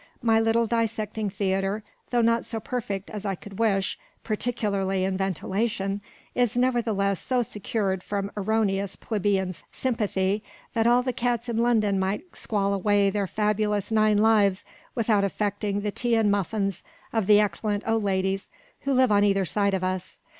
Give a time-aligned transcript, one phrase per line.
[0.23, 6.01] My little dissecting theatre, though not so perfect as I could wish, particularly in ventilation,
[6.33, 10.43] is nevertheless so secured from erroneous plebeian sympathy,
[10.73, 15.81] that all the cats in London might squall away their fabulous nine lives without affecting
[15.81, 16.81] the tea and muffins
[17.13, 18.49] of the excellent old ladies
[18.79, 20.19] who live on either side of us.